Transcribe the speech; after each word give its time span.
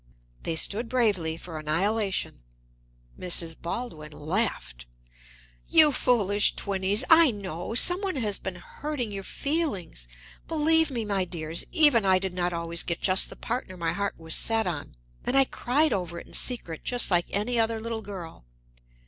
They 0.41 0.55
stood 0.55 0.89
bravely 0.89 1.37
for 1.37 1.59
annihilation. 1.59 2.41
Mrs. 3.19 3.55
Baldwin 3.55 4.11
laughed. 4.11 4.87
"You 5.69 5.91
foolish 5.91 6.55
twinnies! 6.55 7.03
I 7.07 7.29
know 7.29 7.75
some 7.75 8.01
one 8.01 8.15
has 8.15 8.39
been 8.39 8.55
hurting 8.55 9.11
your 9.11 9.21
feelings. 9.21 10.07
Believe 10.47 10.89
me, 10.89 11.05
my 11.05 11.23
dears, 11.23 11.65
even 11.71 12.03
I 12.03 12.17
did 12.17 12.33
not 12.33 12.51
always 12.51 12.81
get 12.81 12.99
just 12.99 13.29
the 13.29 13.35
partner 13.35 13.77
my 13.77 13.93
heart 13.93 14.15
was 14.17 14.33
set 14.33 14.65
on! 14.65 14.95
And 15.23 15.37
I 15.37 15.43
cried 15.45 15.93
over 15.93 16.17
it 16.19 16.25
in 16.25 16.33
secret, 16.33 16.83
just 16.83 17.11
like 17.11 17.27
any 17.29 17.59
other 17.59 17.79
little 17.79 18.01
girl. 18.01 18.47